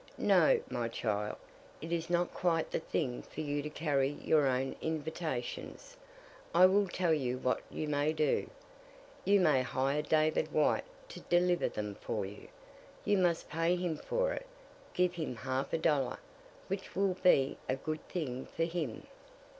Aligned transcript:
"No, 0.17 0.59
my 0.67 0.87
child; 0.87 1.35
it 1.79 1.91
is 1.91 2.09
not 2.09 2.33
quite 2.33 2.71
the 2.71 2.79
thing 2.79 3.21
for 3.21 3.41
you 3.41 3.61
to 3.61 3.69
carry 3.69 4.09
your 4.23 4.47
own 4.47 4.75
invitations. 4.81 5.95
I 6.55 6.65
will 6.65 6.87
tell 6.87 7.13
you 7.13 7.37
what 7.37 7.61
you 7.69 7.87
may 7.87 8.11
do. 8.11 8.49
You 9.25 9.39
may 9.41 9.61
hire 9.61 10.01
David 10.01 10.51
White 10.51 10.85
to 11.09 11.19
deliver 11.19 11.69
them 11.69 11.93
for 11.93 12.25
you. 12.25 12.47
You 13.05 13.19
must 13.19 13.47
pay 13.47 13.75
him 13.75 13.95
for 13.95 14.33
it; 14.33 14.47
give 14.95 15.13
him 15.13 15.35
half 15.35 15.71
a 15.71 15.77
dollar, 15.77 16.17
which 16.67 16.95
will 16.95 17.13
be 17.21 17.59
a 17.69 17.75
good 17.75 18.01
thing 18.09 18.47
for 18.47 18.63
him." 18.63 19.05